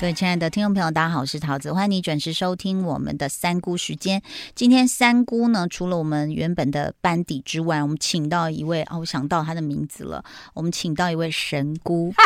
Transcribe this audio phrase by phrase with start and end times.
[0.00, 4.22] 各位亲爱的听众朋友，大家好，我是桃子，欢迎你准时收听我们的三姑时间。
[4.54, 10.24] 今天三姑呢，除了我们原本的班底之外，我们请到一位哦，我想到他的名字了，
[10.54, 12.14] 我们请到一位神姑。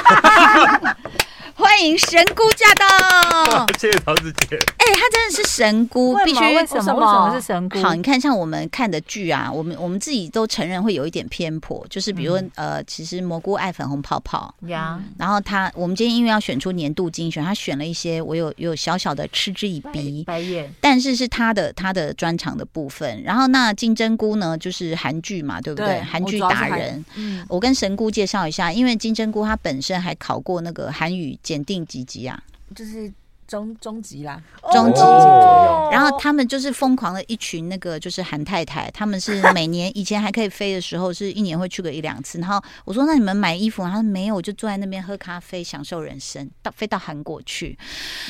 [1.55, 3.67] 欢迎神姑驾到！
[3.79, 4.57] 谢谢桃子姐。
[4.57, 6.95] 哎、欸，她真的是神姑，必须为什么？
[6.95, 7.83] 为什么是神姑？
[7.83, 23.23] 好，你看，像我们看的剧啊，我们我们自己都承认会有一点偏颇，就是比如、嗯、呃，其实蘑菇爱粉红泡泡呀，嗯、然后他，我们今天因为要选出年度精选，他选了一些我有有小小的嗤之以鼻，白眼，但是是他的他的专长的部分。
[23.23, 26.01] 然后那金针菇呢，就是韩剧嘛，对不对？
[26.03, 27.05] 韩剧达人。
[27.17, 31.39] 嗯，我跟神姑介绍一下，因为金针菇他本身还考过那个韩语。
[31.43, 32.43] 检定几级啊？
[32.75, 33.13] 就是
[33.47, 35.01] 中中级啦，中级。
[35.03, 42.39] 哦、然后他们就是疯狂的一群那个就是韩太太，他们是每年以前还可以飞的时候，是一年会去个一两次。
[42.39, 47.77] 然后我说：“那你们买衣服？”他说：“没有，我就坐在那边喝咖啡，享受人生。”到飞到韩国去，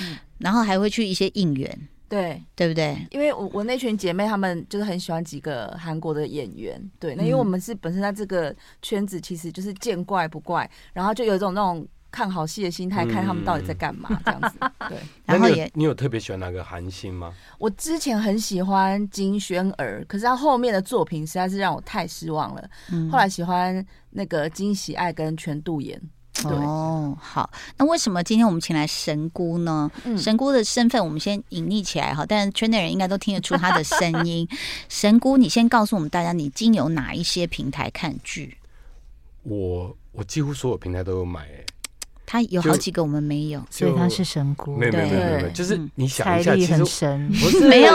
[0.00, 3.06] 嗯、然后还会去一些应援，对对不对？
[3.12, 7.14] 因为我我那群姐妹她们就是很喜欢几个韩国的演员，对。
[7.14, 11.86] 那因为我们是本身在这个圈子，其实就是见怪不怪，然后就有一种那种。
[12.12, 14.58] 看好戏的心态，看他们到底在干嘛，这样子。
[14.88, 17.32] 对， 然后也你有特别喜欢哪个韩星吗？
[17.58, 22.70] 我之前很喜欢金宣儿，可是他后面的作品实在是让我太失望了。
[22.92, 26.00] 嗯、后来喜欢那个金喜爱跟全度妍。
[26.34, 29.90] 对哦，好，那为什么今天我们请来神姑呢？
[30.04, 34.48] 嗯、神姑的身份我们先隐匿起来哈，但是圈内人应该都听得出她的声音。
[34.88, 38.56] 神姑，你先告诉我们大家，你经由哪一些平台看剧？
[39.42, 41.66] 我我几乎所有平台都有买、欸。
[42.32, 44.74] 他有好几个我们没有，所以他是神姑。
[44.74, 47.92] 没有没有没有，就是你想一下，其实神不是 没有。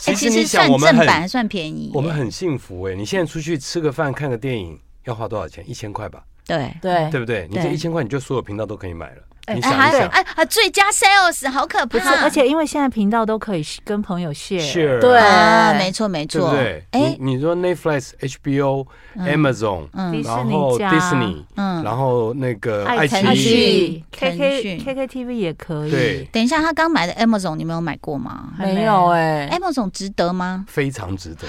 [0.00, 2.94] 其实你想，我们正版还算便宜，我们很幸福哎。
[2.94, 5.62] 你现在出去吃个饭、看个电影要花多少钱？
[5.68, 6.24] 一千块吧。
[6.46, 7.46] 对对对不对？
[7.50, 9.22] 你这一千块，你就所有频道都可以买了。
[9.48, 12.22] 哎，还有哎，最佳 sales 好可怕！
[12.22, 16.50] 而且因为现在频道都可以跟朋友 share，对，没错没错。
[16.50, 19.88] 对，哎，你说 Netflix、HBO、Amazon，
[20.24, 25.90] 然后 Disney，嗯，然后那个爱奇艺、K K K K TV 也可以。
[25.90, 28.50] 对，等一下，他刚买的 Amazon 你没有买过吗？
[28.58, 30.64] 没有哎，Amazon 值得吗？
[30.68, 31.46] 非常值得。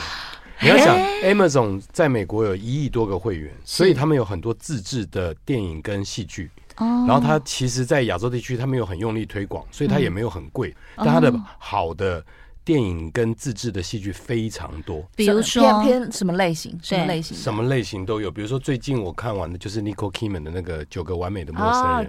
[0.62, 6.52] 你要想，Amazon 在美国有一亿多个会员，所以他们有很多自制的电影跟戏剧。
[6.80, 10.76] 然后它其实，在亚洲地区，它没有很用力推广，所以它也没有很贵。
[10.96, 12.24] 但它的好的
[12.64, 15.04] 电影跟自制的戏剧非常多。
[15.16, 16.78] 比如说偏偏什么类型？
[16.82, 17.36] 什么类型？
[17.36, 18.30] 什么类型都有。
[18.30, 22.08] 比如说最近我看完的就是 Nicole Kidman 的那个《九个完美的陌生人》，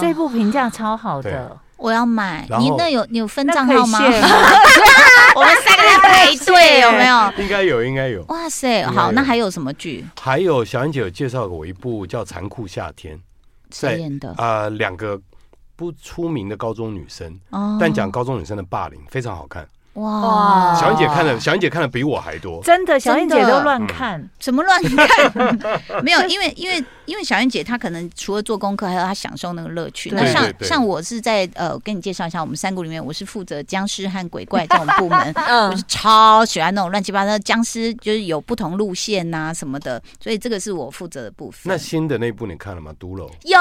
[0.00, 2.46] 这这部评价超好的，我要买。
[2.58, 3.98] 你那有你有分账号吗？
[5.34, 7.32] 我们三个人排队有没有？
[7.42, 8.24] 应该有，应该有。
[8.28, 10.04] 哇塞，好，那还有什么剧？
[10.18, 13.16] 还有小燕姐有介绍过我一部叫《残酷夏天》。
[13.70, 14.34] 谁演的？
[14.38, 15.20] 呃，两个
[15.74, 19.68] 不出名的高中女生，哦、但讲高中女生的霸凌，非常好看。
[19.96, 20.74] 哇！
[20.78, 22.62] 小燕姐看的，小燕姐看的比我还多。
[22.62, 25.58] 真的，小燕姐都乱看， 什么乱看？
[26.02, 30.10] 没有，因为因为因为小燕姐她可能除了做功课，还有她享受那个乐趣。
[30.12, 35.34] 那像像我是在呃，跟你介绍一下，我们三姑里面，我是负责僵尸和鬼怪这种部门，
[35.70, 41.62] 我是超喜欢那种乱七八糟的僵尸，就是有不同路线呐什么的，所以这个是我负责的部分。
[41.64, 42.92] 那新的那部你看了吗？
[42.98, 43.58] 毒楼有，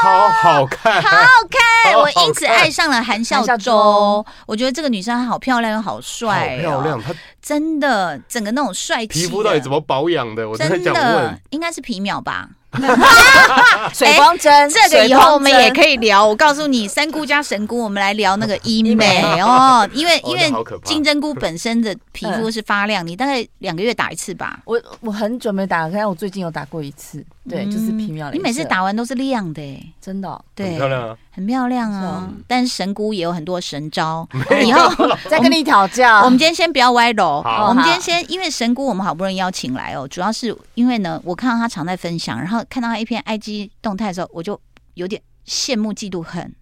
[0.00, 4.24] 超好看，好好看，我因此爱上了韩孝周。
[4.46, 5.40] 我觉得这个女生好。
[5.40, 7.02] 漂亮又好帅，好漂亮！
[7.02, 10.46] 她真的整个那种帅气，皮肤到底怎么保养的？
[10.46, 12.46] 我真的想问，应该是皮秒吧。
[13.92, 16.24] 水光针，这个以后我们也可以聊。
[16.24, 19.88] 我告诉你，三姑加神姑，我们来聊那个 医美哦。
[19.92, 20.52] 因为因为
[20.84, 24.60] 金针菇本身的皮肤是发亮，你大概两个月打一次吧？
[24.66, 27.24] 我我很久没打了，但我最近有打过一次。
[27.48, 28.30] 对，就是皮秒。
[28.30, 30.44] 你每次打完都是亮的，真的。
[30.54, 32.32] 对，很漂亮啊，很漂亮啊。
[32.46, 34.28] 但是神姑也有很多神招，
[34.62, 36.20] 以后 再跟你讨教。
[36.24, 42.64] 我们今天先不要歪楼，我们今天先，因为神姑我们好不容易邀请来哦，主要是因为呢，我看到他常在分享，然后。
[42.68, 44.60] 看到他一篇 IG 动态的时候，我就
[44.94, 46.54] 有点羡慕嫉妒恨。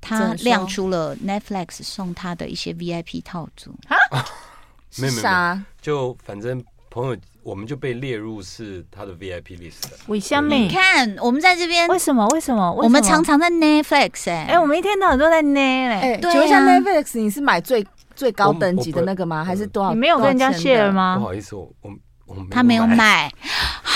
[0.00, 3.96] 他亮出了 Netflix 送他的一些 VIP 套组啊，
[4.98, 9.84] 没有没有，就反正朋友我们就被列入是他的 VIP list。
[10.08, 10.52] 为什么？
[10.52, 12.26] 你看我们在这边，为什么？
[12.30, 12.72] 为什么？
[12.72, 16.18] 我们常常在 Netflix 哎哎，我们一天到晚都在 Net 哎。
[16.20, 19.44] 请问一下 Netflix，你是买最最高等级的那个吗？
[19.44, 19.90] 还是多少？
[19.92, 21.16] 你没有跟人家 share 吗？
[21.20, 21.90] 不好意思，我我
[22.26, 23.32] 我他没有买，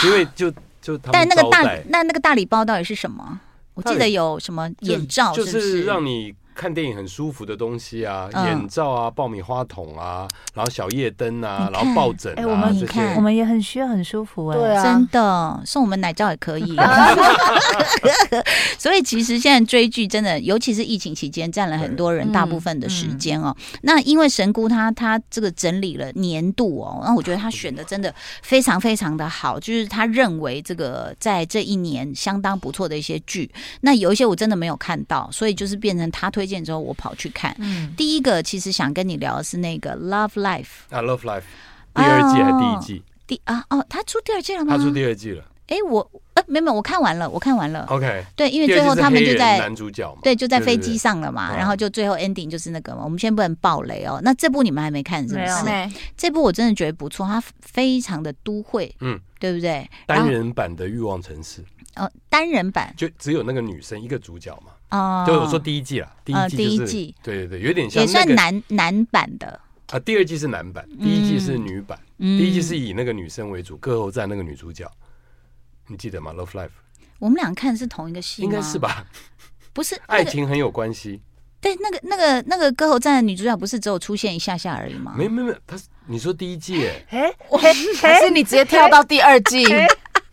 [0.05, 0.53] 因为 就。
[0.81, 3.39] 就他但那个大那那个大礼包到底是什么？
[3.75, 6.35] 我记得有什么眼罩是是，就是让你。
[6.61, 16.77] 看电影很舒服的东西啊，眼罩啊，爆米花筒啊，然后小夜灯啊，然后抱枕啊，我们你看，我们也很需要很舒服哎，对啊，真的送我们奶罩也可以。
[18.77, 23.57] 所以其实现在追剧真的，尤其是疫情期间，占了很多人大部分的时间哦。
[23.81, 36.50] 那因为神姑她她这个整理了年度哦，那我觉得她选的真的非常非常的好，就是她认为这个在这一年相当不错的一些剧，那有一些我真的没有看到，所以就是变成她推。
[36.65, 40.65] 之后我跑去看，嗯，第一个其实想跟你聊的是那个《Love Life》
[40.97, 41.43] 啊，《Love Life》
[41.95, 43.05] 第二季还是第一季？
[43.27, 44.77] 第啊哦，他出第二季了吗？
[44.77, 45.45] 他出第二季了。
[45.69, 46.01] 哎，我
[46.35, 47.87] 呃没有，我看完了，我看完了。
[47.89, 53.05] OK，对，因为最后他们就在男主角嘛，对，就在飞机上了嘛，然后就最后 ending 就是那个嘛。
[53.05, 54.21] 我们先不能爆雷哦。
[54.25, 55.65] 那这部你们还没看是不是？
[55.65, 55.89] 没。
[56.17, 59.89] 这部我真的觉得不错，它非常的都会，嗯，对不对？
[60.07, 61.65] 单人版的欲望城市。
[61.95, 64.73] 哦，单人版就只有那个女生一个主角嘛。
[64.91, 69.61] 哦，就我说第一季了，第一季，第一季，对对对，有点像，也算男男版的
[69.91, 69.99] 啊。
[70.01, 74.91] 第二季是男版，第一季是女版，第一季是以那个女生为主，歌喉战那个女主角，
[75.87, 76.71] 你记得吗？Love Life，
[77.19, 78.45] 我们俩看的是同一个戏吗？
[78.45, 79.07] 应该是吧？
[79.73, 81.21] 不是，爱情很有关系。
[81.61, 85.15] 对，那个那个那个歌喉战的女主角不是只有出现一下下而已吗？
[85.17, 87.31] 没没没，她是你说第一季哎，
[88.01, 89.65] 还是你直接跳到第二季？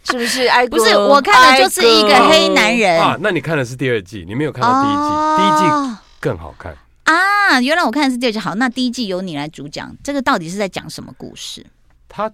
[0.10, 0.48] 是不是？
[0.70, 3.18] 不是，我看的就是一个黑男人啊。
[3.20, 6.74] 那你看的是第二季，你没有看到第一季，哦、第一季更好看
[7.04, 7.60] 啊。
[7.60, 8.40] 原来我看的是第二季。
[8.40, 11.66] 好，那第一季由你来主讲，这个到底是在讲什么故事？
[12.08, 12.32] 他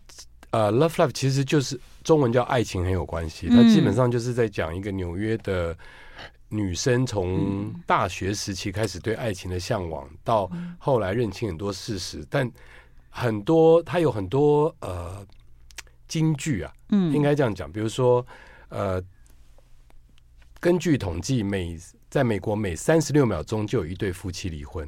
[0.51, 3.49] 呃，Love Life 其实就是中文叫爱情很有关系。
[3.49, 5.75] 它基本上就是在讲一个纽约的
[6.49, 10.47] 女生从大学时期开始对爱情的向往，到
[10.77, 12.47] 后来认清很多事实，但
[13.09, 15.25] 很多它有很多呃。
[16.07, 17.71] 金句啊，嗯，应该这样讲。
[17.71, 18.25] 比如说，
[18.69, 19.01] 呃，
[20.59, 21.77] 根据统计，每
[22.09, 24.87] 在美国每三十六秒钟就有一对夫妻离婚。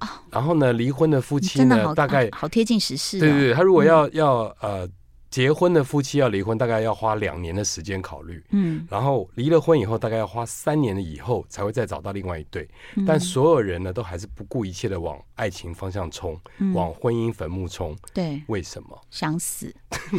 [0.00, 3.18] 哦，然后呢，离婚的夫妻呢，大概好贴近时事。
[3.18, 4.88] 对对对，他如果要要呃。
[5.30, 8.42] 结婚的夫妻要离婚，大概要花两年的时间考虑。
[8.50, 12.68] 嗯，然后离了婚以后，大概要花三年的以后才会再找到另外一对。
[12.96, 17.96] 嗯、但所有人呢，都还是不顾一切的往爱情方向冲，嗯、往婚姻坟墓冲。
[18.12, 19.00] 对，为什么？
[19.10, 19.72] 想死。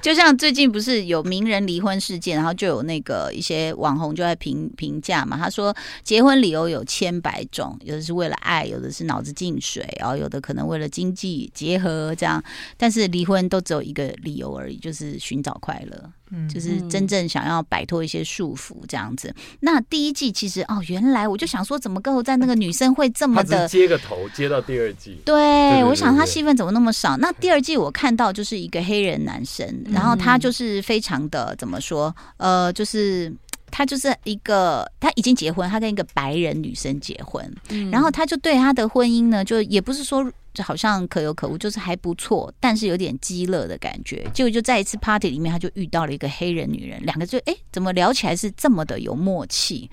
[0.00, 5.36] 就像最近不是有名人离婚事件，然后就有那个一些网红就在评评价嘛。
[5.36, 12.42] 他说，结婚理由有千百种，有的是为了爱，有的是脑子进水，然后有的可能为了经济结合这样。
[12.76, 19.34] 但是离婚都只有一个理由而已，就是寻找快乐，嗯，就是真正想要摆脱一些束缚这样子。
[19.60, 25.18] 那第一季其实哦，原来我就想说，怎么歌喉战那个女生会这么的接个头接到第二季？
[25.24, 27.16] 对，我想他戏份怎么那么少？
[27.16, 32.14] 那第二季我看到就是一个黑人男生，嗯、然后他就是非常的怎么说？
[32.36, 33.32] 呃，就是
[33.70, 40.30] 他就是一个他已经结婚，他跟一个白人女生结婚，嗯、然后他就对他的婚姻呢，就也不是说。
[40.56, 44.26] 就好像可有可无，就是还不错，但是有点激乐的感觉。
[44.32, 49.90] 结果就在一次 party 里面，他就遇到了一个黑人女人，两个就哎，怎么聊起来是这么的有默契？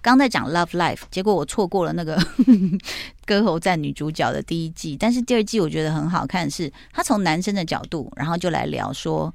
[0.00, 2.16] 刚、嗯、在讲 love life，结果我错过了那个
[3.26, 9.34] 歌喉战女主角的第一季，但是第二季我觉得很好看，是他从男生的角度，然后就来聊说。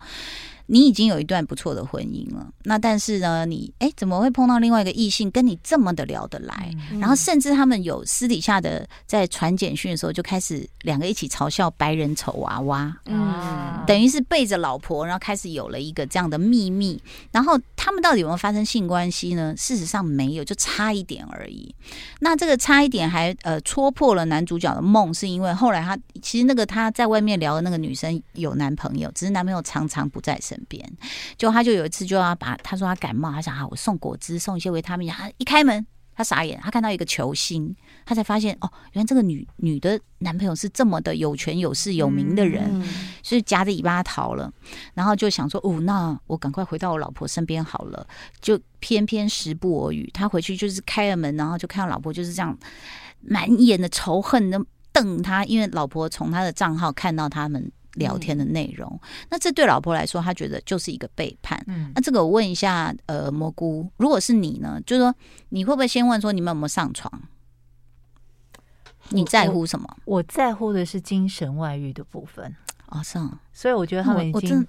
[0.72, 6.72] 你已经有一段不错的婚姻了，那但是呢，你哎怎么会碰到另外一个异性跟你这么的聊得来？
[6.92, 17.02] 嗯、然后甚至他们有私底下的在传简讯的时候，就开始两个一起嘲笑白人丑娃娃，嗯，等于是背着老婆，然后开始有了一个这样的秘密。
[17.32, 19.56] 然后他们到底有没有发生性关系呢？
[19.58, 21.74] 事实上没有，就差一点而已。
[22.20, 30.66] 那这个差一点还呃戳破了男主角的梦，是因为后来他其实那个他在外面聊的那个女生有男朋友，只是男朋友常常不在身。
[30.70, 30.98] 边，
[31.36, 35.10] 就他就有一次就要把他说他感冒，他想啊，我送果汁，送一些维他命。
[35.10, 35.84] 他一开门，
[36.16, 37.76] 他傻眼，他看到一个球星，
[38.06, 42.88] 他才发现哦，原来这个女女的男朋友是这么的有权有势有名的人，嗯、
[43.24, 44.54] 所以夹着尾巴逃了。
[44.94, 48.06] 然后就想说哦，那我赶快回到我老婆身边好了。
[48.40, 52.56] 就偏偏时不我与，他回去就是开了门，然后就看到老婆就是这样
[53.22, 57.72] 满眼的仇恨的瞪他，因为老婆从他的账号看到他们。
[58.00, 61.64] 聊天的内容，嗯、那这对老婆来说，她觉得就是一个背叛。
[61.68, 64.82] 嗯，那这个我问一下，呃，蘑菇，如果是你呢？
[64.86, 65.14] 就是说，
[65.50, 67.12] 你会不会先问说你们有没有上床？
[69.10, 69.88] 你在乎什么？
[70.06, 72.56] 我，我在乎的是精神外遇的部分。
[72.88, 74.68] 哦，上，所以我觉得他们已经我真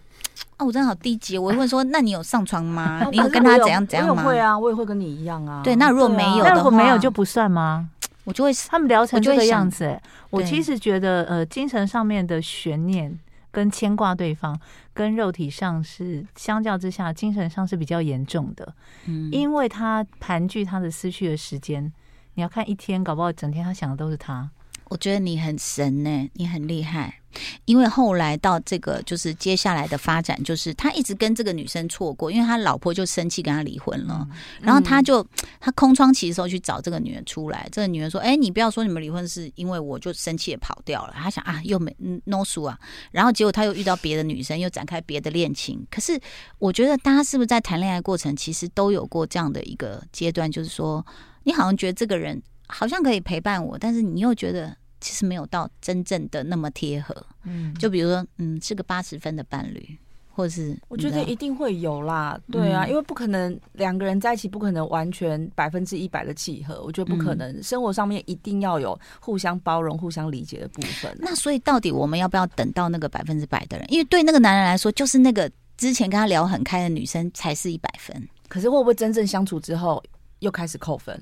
[0.59, 1.39] 哦，我真的好低级。
[1.39, 3.03] 我会问说，那你有上床吗？
[3.11, 4.23] 你有跟他怎样怎样吗？
[4.23, 5.63] 会啊，我也会跟你一样啊。
[5.65, 7.89] 对，那如果没有的话，如果没有就不算吗？
[8.25, 10.01] 我就会，他们聊成这个样子，
[10.31, 13.19] 我其实觉得，呃，精神上面的悬念，
[13.51, 14.59] 跟牵挂对方，
[14.93, 18.75] 跟肉体上是相较之下，精神上是比较严重的。
[19.07, 21.93] 嗯，因为他盘踞他的思绪的时间，
[22.35, 24.51] 你要看一天，搞不好整天他想的都是他。
[24.91, 27.17] 我觉得你很神呢、欸，你很厉害。
[27.65, 35.25] 因为后来到这个，就是接下来的发展，就是他一直跟这个女生错过，因为他老婆就生气跟他离婚了，嗯、然后他就
[35.61, 41.95] 他空窗期的时候去找这个女人出来，这个女人说：“哎，你不要说你们离婚是因为我就生气也跑掉了。”他想啊，又没
[42.25, 42.77] no 输啊，
[43.13, 45.87] 然后结果他又遇到别的女生，又展开别的恋情。
[45.89, 46.21] 可是
[46.59, 51.07] 我觉得大家是不是在谈恋爱过程，其实都有过这样的一个阶段，就是说
[51.45, 54.77] 你好像觉得这个人好像可以陪伴我，但是你又觉得。
[55.01, 57.15] 其实没有到真正的那么贴合，
[57.45, 59.97] 嗯，就比如说，嗯，是个八十分的伴侣，
[60.33, 67.51] 或者是我觉得一定会有啦，对啊，嗯、因为不可能两个人在一起，不可能完全百分之一百的契合，我觉得不可能。
[67.53, 71.15] 嗯、生活上面一定要有互相包容、互相理解的部分。
[71.19, 73.87] 那所以到底我们要不要等到那个百分之百的人？
[73.91, 80.03] 因为对那个男人来说，就是那个之前跟他聊很开的女生才是一百分，可是会不会真正相处之后
[80.41, 81.19] 又开始扣分？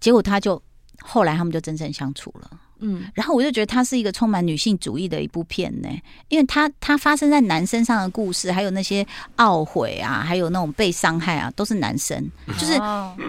[0.00, 0.60] 结果他就
[1.02, 2.50] 后来他们就真正相处了。
[2.80, 5.88] 嗯，然后我就觉得它是一个充满女性主义的一部片呢，
[6.28, 9.06] 因为它它发生在男生上的故事，还有那些
[9.36, 12.30] 懊悔啊，还有那种被伤害啊，都是男生。
[12.58, 12.78] 就是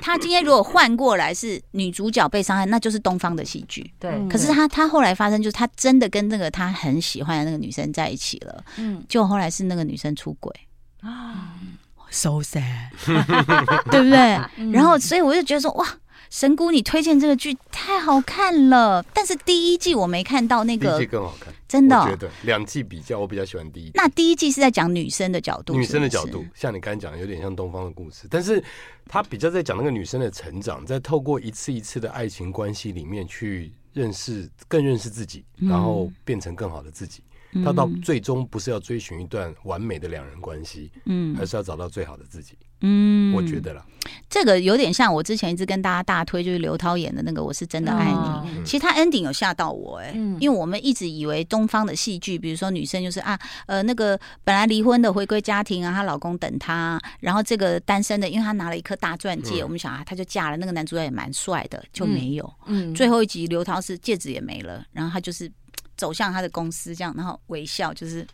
[0.01, 3.91] 他今天如果换过来是女主角被伤害，那就是东方的戏剧。
[3.99, 10.53] 对，可是他他后来发生就是他真的跟那个他很喜欢的那个女生在一起了，嗯，就后来是那个女生出轨
[11.01, 11.55] 啊
[12.09, 12.89] ，so sad，
[13.91, 14.39] 对不对？
[14.71, 15.87] 然后所以我就觉得说哇。
[16.29, 22.03] 神姑，你推荐这个剧太好看了，但是第一季我没看到那个，第一季更好看，真的、哦。
[22.05, 23.91] 我觉得两季比较，我比较喜欢第一季。
[23.95, 25.87] 那第一季是在讲女生的角度是是？
[25.87, 28.63] 女生的角度，像你刚才讲的，有点像东方的故事，但是
[29.07, 37.21] 他比较在讲那个女生的成长，在透过一次一次的爱情关系里面去认识，更认识自己，然后变成更好的自己。
[37.53, 42.57] 嗯、他到最终不是要追寻一段完美的两人关系，嗯，而是要找到最好的自己。
[42.81, 43.85] 嗯，我觉得了，
[44.29, 48.17] 这个有点像我之前一直跟大家大推，就是刘涛演的那个《我是真的爱你》。
[48.45, 60.57] 嗯、其实他 ending 有吓到我哎、欸，嗯、因为我们一直以为东方的戏剧，比如说女生就是啊，呃，那个本来离婚的回归家庭啊，她老公等她，然后这个单身的，因为她拿了一颗大钻戒，嗯、我们想啊，她就嫁了。
[60.57, 62.53] 那个男主角也蛮帅的，就没有。
[62.65, 65.51] 嗯，最后一集刘涛是戒指也没了，然后她就是
[65.95, 68.25] 走向她的公司这样，然后微笑就是。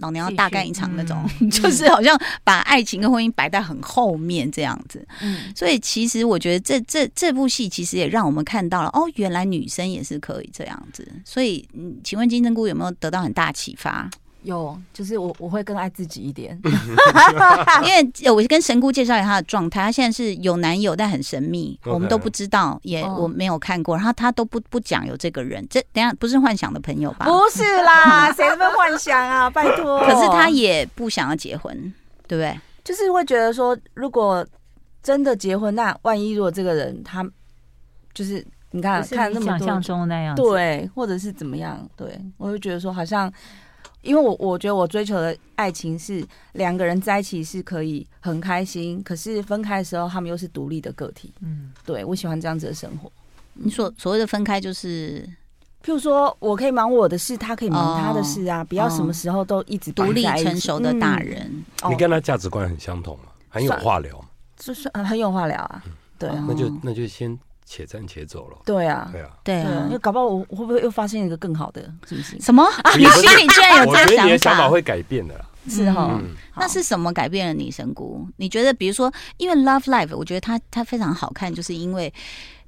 [0.00, 5.06] 老娘要大干一场那种，嗯、 就是好像把爱情跟婚姻摆在很后面这样子。
[5.20, 11.06] 嗯，所以其实我觉得这这这部戏其实也让我们看到了，哦，原来女生也是可以这样子。
[11.24, 14.10] 所以，嗯，请问金针菇有没有得到很大启发？
[14.42, 16.58] 有，就是我我会更爱自己一点，
[17.84, 21.92] 因为我跟神姑介绍一下他的状态，他现在是有男友，但很神秘，Okay.
[21.92, 27.26] 我们都不知道，也我没有看过，然后他都不不讲有这个人，这等下不是幻想的朋友吧？
[27.26, 29.50] 不是啦，谁会幻想啊？
[29.50, 31.92] 拜托，可是他也不想要结婚，
[32.26, 32.58] 对不对？
[32.82, 34.46] 就是会觉得说，如果
[35.02, 37.22] 真的结婚，那万一如果这个人他
[38.14, 41.86] 就是你看看那么想象中的那样，对，或者是怎么样？
[41.94, 43.30] 对，我就觉得说好像。
[44.02, 51.32] 因为我我觉得我追求的爱情是两个人在一起是可以很开心，可是分开的时候他们又是独立的个体。
[51.40, 53.10] 嗯，对，我喜欢这样子的生活。
[53.54, 55.22] 你所所谓的分开就是，
[55.84, 61.64] 譬如说我可以忙我的事，他可以忙他的事啊，不要什么时候都一直独立成熟的大人。
[61.88, 63.24] 你跟他价值观很相同嘛？
[63.48, 64.24] 很有话聊，
[64.56, 65.84] 就是很有话聊啊。
[66.18, 67.38] 对，那就那就先。
[67.72, 68.56] 且战且走了。
[68.64, 72.40] 对啊，对啊，对啊，因为搞不好我会不会又发现一个更好的，是不是？
[72.40, 72.66] 什么？
[72.98, 74.08] 你心里居然有这个想法？
[74.08, 75.46] 我觉得你的想法会改变的啦。
[75.68, 76.20] 是哈，
[76.56, 78.26] 那是什么改变了你，神姑？
[78.38, 82.12] 你觉得，比如说，因为《Love Life》，我觉得它它非常好看，就是因为。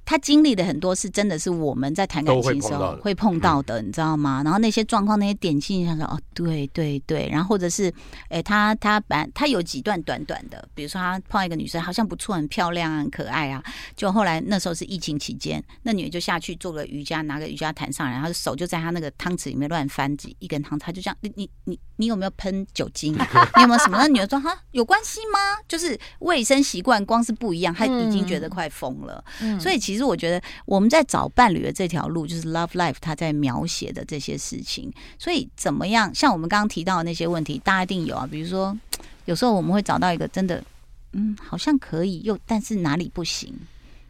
[0.04, 4.42] 他经历的很多是真的是我们在谈感情的时候会碰到的，你知道吗？
[4.44, 7.28] 然后那些状况、那些点心，想说哦，对对对。
[7.30, 7.88] 然后或者是，
[8.25, 13.62] 哎、欸，他他本他有几段短短的，比如说他碰一个女生，好像不错，很漂亮，很可爱啊。
[13.97, 23.14] 就后来那时候是疫情期间，那女的就下去做个瑜伽，拿个瑜伽毯上来，然后手就在他那个汤匙里面乱翻几一根汤，他就这样，你你你你有没有喷酒精？
[23.56, 23.97] 你有没有什么？
[23.97, 25.38] 那女的说哈，有关系吗？
[25.66, 29.25] 就是卫生习惯光是不一样，他已经觉得快疯了。
[29.40, 29.91] 嗯、所以其实。
[29.92, 34.90] 其实我觉得我们在找伴侣的这条路，就是 Love Life，他在描写的这些事情。
[35.18, 36.14] 所以怎么样？
[36.14, 38.26] 像我们刚刚提到的那些问题，大家一定有啊。
[38.26, 38.76] 比如说，
[39.26, 40.64] 有时候我们会找到一个真的，
[41.12, 43.52] 嗯，好像可以，又但是哪里不行？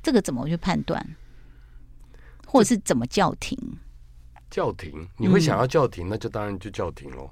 [0.02, 1.04] 这个怎么去判断？
[2.46, 3.58] 或者是怎么叫停？
[4.50, 5.08] 叫停？
[5.16, 7.30] 你会想要叫停，那就当然就叫停喽。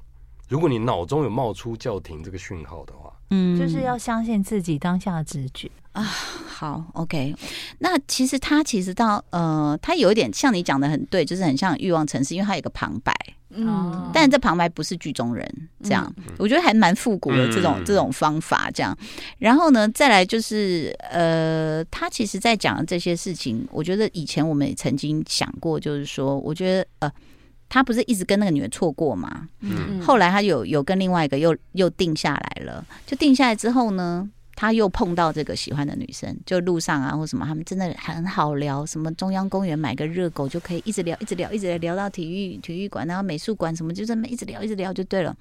[0.50, 5.70] 如果你脑中有冒出叫停这个讯号的话，嗯，就是要相信自己当下的直觉。
[5.92, 7.32] 啊，好，OK。
[7.78, 13.14] 那其实他其实到呃，他有一点像你讲的很对，就是很像欲望城市，因为他有一个旁白，
[13.50, 15.48] 嗯，但是这旁白不是剧中人，
[15.84, 18.96] 这样、嗯、我觉得还蛮复古的这种、嗯、这种方法，这样。
[19.38, 27.12] 然后呢，再来就是呃，他其实在讲的这些事情，我觉得以前我们也曾经想过，就是说，我觉得呃，
[27.70, 34.30] 他不是一直跟那个女人错过吗，嗯，后来他有有跟另外一个又又定下来了，就定下来之后呢。
[34.56, 38.84] 他又碰到这个喜欢的女生，就路上啊或什么，他们真的很好聊。
[38.84, 45.34] 什么中央公园买个热狗就可以一直聊，一直聊，一直聊，聊到体育体育馆，然后美术馆什么，就这么一直聊，一直聊就对了。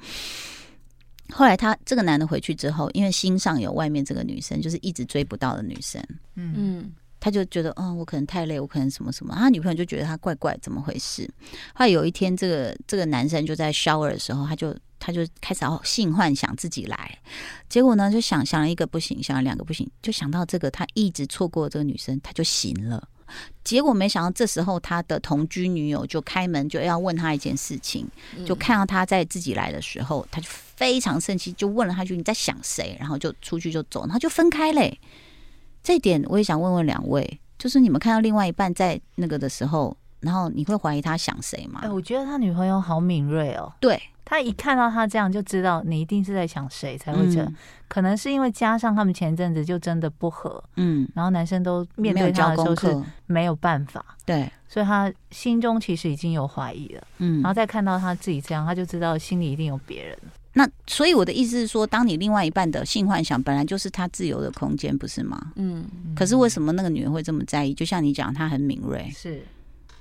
[1.33, 6.01] 后来他这个男的回去之后，因为心上有外面这个女生，就是一直追不到的女生，
[6.36, 9.35] 嗯，他就觉得，嗯，我可能太累，我可能什么什么。
[9.35, 11.29] 他女朋友就觉得他怪怪，怎么回事？
[11.73, 14.75] 后来有一天，这个这个男生就在 shower 的时候，他就。
[15.01, 17.17] 他就开始要性幻想自己来，
[17.69, 23.07] 结果呢，就想想了一个不行，想了两个不行，就想到这个他一直错过这个女生，他就醒了。
[23.63, 28.05] 结果没想到这时候他的同居女友就开门就要问他一件事情，
[28.45, 34.99] 就看到他在自己来的时候，他就非常生气，就问了他一句：“你在想谁？”然后就出去就走，然后就分开嘞。
[35.89, 41.79] 这一点我也想问问两位，就是你们看到另外一半在那个的时候，然后你会怀疑他想谁吗？
[41.81, 43.74] 哎，我觉得他女朋友好敏锐哦。
[43.79, 44.00] 对。
[44.24, 47.55] 他一看到他这样，就知道你一定是在想谁才会这样。
[47.88, 60.15] 可能是因为加上他们前阵子就真的不合，嗯，然后男生都面对他的时候是没有办法，对，所以他心中其实已经有怀疑了，嗯，然后再看到他自己这样，他就知道心里一定有别人。
[60.59, 65.53] 那所以我的意思是说，当你另外一半的性幻想本来就是他自由的空间，不是吗？
[65.55, 67.73] 嗯，可是为什么那个女人会这么在意？
[67.73, 69.41] 就像你讲，她很敏锐，是，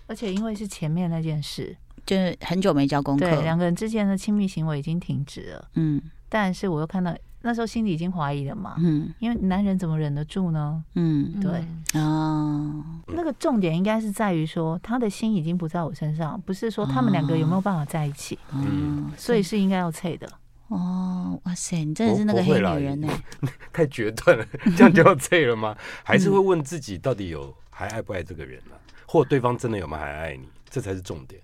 [0.08, 1.76] 而且因为是前面那件事。
[2.04, 5.68] 就是很久没交功课，对，两个人之间的亲密行为已经停止了。
[5.74, 8.74] 嗯，但是我又看到那时候心里已经怀疑了嘛。
[8.78, 10.82] 嗯，因为男人怎么忍得住呢？
[10.94, 11.58] 嗯，对
[12.00, 18.38] 啊，哦、那个重点应该是在于说他的心已经不在我身上，不是说他们两个有没有办法在一起。
[18.54, 20.26] 嗯，所以是应该要脆的。
[20.68, 23.08] 哦，哇塞，你真的是那个黑女人呢？
[23.72, 24.46] 太决断了，
[24.76, 25.76] 这样就要醉了吗？
[26.04, 28.80] 还是会问自己到底有还爱不爱这个人呢、啊？
[29.06, 30.46] 或对方真的有没有还爱你？
[30.68, 31.40] 这才是重点。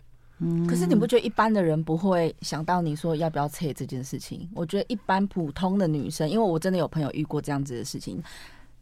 [0.69, 4.47] 可是你不觉得一般的人不会想到你说要不要切这件事情？
[4.55, 8.23] 我觉得一般普通的女生，因为我真的有朋友遇过这样子的事情，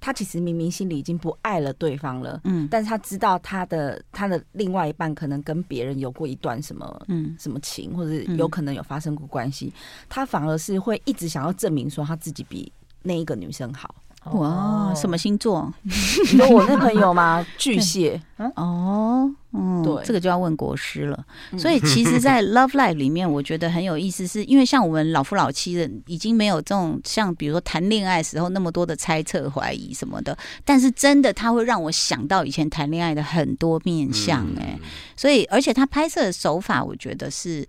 [0.02, 9.72] 她其实明明心里已经不爱了对方了，嗯，但是他知道他的他的另外一半可能跟别人有过一段什么嗯什么情，或者有可能有发生过关系，
[10.08, 13.94] 他反而是会一直想要证明说他自己比那一个女生好。
[14.24, 15.72] 哇，什么星座？
[15.82, 17.44] 你说我那朋友吗？
[17.58, 18.20] 巨蟹。
[18.56, 21.24] 哦，嗯，对，这个就要问国师了。
[21.56, 30.36] 所以其实，在 Love Life 里面，我觉得很有意思，是因为像我们老夫老妻的，已经没有这种像比如说谈恋爱时候那么多的猜测、怀疑什么的。
[30.64, 34.44] 但是真的，他会让我想到以前谈恋爱的很多面相。
[34.58, 34.78] 哎，
[35.16, 37.66] 所以而且他拍摄的手法，我觉得是，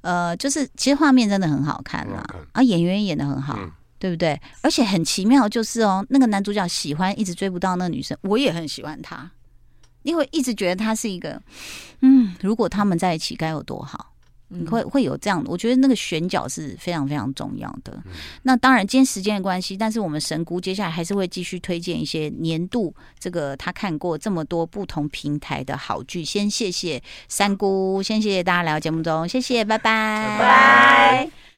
[0.00, 3.56] 呃，就是其实画面真的很好看啦，啊，演员演的很好。
[3.98, 4.40] 对不对？
[4.62, 9.30] 而且很奇妙，就是哦，那个男主角喜欢一直追不到那个女生，我也很喜欢他，
[10.02, 11.40] 因为一直觉得他是一个，
[12.00, 14.12] 嗯，如果他们在一起该有多好，
[14.48, 18.00] 你会会有这样的，我觉得那个选角是非常非常重要的。
[18.42, 26.24] 那当然，今天时间的关系，但是我们神姑接下来还是会继续推荐一些年度这个他看过这么多不同平台的好剧。
[26.24, 31.45] 先谢谢三姑，先谢谢大家来到节目中，谢谢，拜拜，拜拜。